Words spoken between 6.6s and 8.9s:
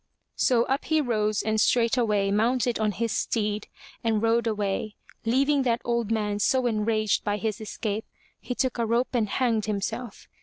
enraged by his escape, he took a